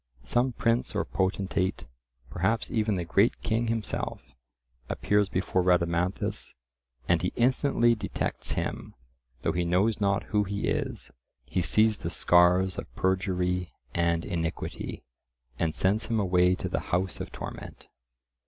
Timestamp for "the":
2.95-3.05, 11.97-12.09, 16.67-16.79